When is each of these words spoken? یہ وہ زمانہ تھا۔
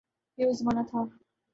یہ 0.37 0.45
وہ 0.45 0.53
زمانہ 0.53 0.83
تھا۔ 0.89 0.99